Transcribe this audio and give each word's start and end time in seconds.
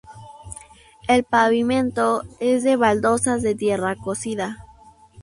El 1.07 1.25
pavimento 1.25 2.23
es 2.39 2.63
de 2.63 2.75
baldosas 2.75 3.43
de 3.43 3.53
tierra 3.53 3.95
cocida. 3.95 4.65